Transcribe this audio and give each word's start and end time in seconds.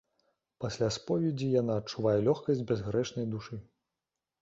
Пасля 0.63 0.87
споведзі 0.95 1.51
яна 1.61 1.77
адчувае 1.83 2.17
лёгкасць 2.31 2.67
бязгрэшнай 2.73 3.33
душы. 3.39 3.65